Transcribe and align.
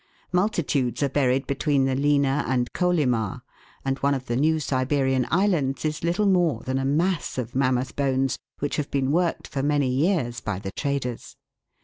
Multitudes 0.31 1.03
are 1.03 1.09
buried 1.09 1.45
between 1.45 1.85
the 1.85 1.93
Lena 1.93 2.43
and 2.47 2.73
Kolimar, 2.73 3.43
and 3.85 3.99
one 3.99 4.15
of 4.15 4.25
the 4.25 4.35
New 4.35 4.59
Siberian 4.59 5.27
islands 5.29 5.85
is 5.85 6.03
little 6.03 6.25
more 6.25 6.61
than 6.61 6.79
a 6.79 6.85
mass 6.85 7.37
of 7.37 7.53
mammoth 7.53 7.95
bones, 7.95 8.39
which 8.57 8.77
have 8.77 8.89
been 8.89 9.11
worked 9.11 9.47
for 9.47 9.61
many 9.61 9.89
years 9.89 10.39
by 10.39 10.57
the 10.57 10.71
traders. 10.71 11.35